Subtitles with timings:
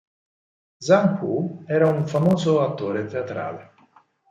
[0.85, 3.71] Zhang Wu era un famoso attore teatrale.